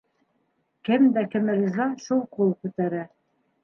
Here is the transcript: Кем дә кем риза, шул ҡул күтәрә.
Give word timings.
Кем 0.89 1.05
дә 1.19 1.25
кем 1.35 1.53
риза, 1.59 1.89
шул 2.09 2.27
ҡул 2.37 2.53
күтәрә. 2.65 3.09